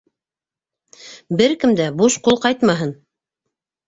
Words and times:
Бер 1.41 1.53
кем 1.63 1.75
дә 1.79 1.87
бушҡул 1.99 2.39
ҡайтмаһын. 2.47 2.95